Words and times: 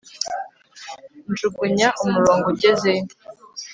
Njugunya 1.29 1.87
umurongo 2.03 2.45
ugezeyo 2.53 3.03